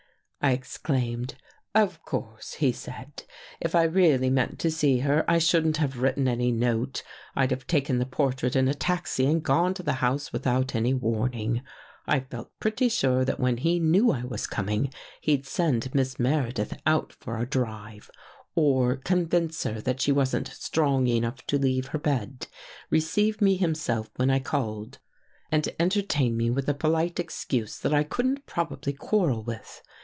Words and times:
"I 0.43 0.53
exclaimed." 0.53 1.35
Of 1.85 2.03
course," 2.03 2.53
he 2.53 2.71
said," 2.71 3.21
if 3.61 3.75
I 3.75 3.83
really 3.83 4.31
meant 4.31 4.57
to 4.61 4.71
see 4.71 4.97
her, 5.01 5.23
I 5.29 5.37
shouldn't 5.37 5.77
have 5.77 5.99
written 6.01 6.27
any 6.27 6.51
note. 6.51 7.03
I'd 7.35 7.51
have 7.51 7.67
taken 7.67 7.99
the 7.99 8.07
portrait 8.07 8.55
in 8.55 8.67
a 8.67 8.73
taxi 8.73 9.27
and 9.27 9.43
gone 9.43 9.75
to 9.75 9.83
the 9.83 9.93
house 10.01 10.33
without 10.33 10.73
any 10.73 10.95
warning. 10.95 11.61
I 12.07 12.21
felt 12.21 12.49
pretty 12.59 12.89
sure 12.89 13.23
that 13.23 13.39
when 13.39 13.57
he 13.57 13.79
knew 13.79 14.09
I 14.11 14.23
was 14.23 14.47
coming, 14.47 14.91
he'd 15.21 15.45
send 15.45 15.93
Miss 15.93 16.17
Meredith 16.17 16.75
out 16.87 17.13
for 17.13 17.37
a 17.37 17.45
drive, 17.47 18.09
or 18.55 18.95
convince 18.95 19.61
her 19.61 19.79
that 19.81 20.01
she 20.01 20.11
wasn't 20.11 20.47
strong 20.47 21.05
enough 21.05 21.45
to 21.45 21.59
leave 21.59 21.89
her 21.89 21.99
bed; 21.99 22.47
receive 22.89 23.41
me 23.41 23.57
himself 23.57 24.09
when 24.15 24.31
I 24.31 24.39
called, 24.39 24.97
and 25.51 25.69
entertain 25.79 26.35
me 26.35 26.49
with 26.49 26.67
a 26.67 26.73
polite 26.73 27.19
excuse 27.19 27.77
that 27.77 27.93
I 27.93 28.03
couldn't 28.03 28.47
possibly 28.47 28.93
quarrel 28.93 29.43
with. 29.43 29.83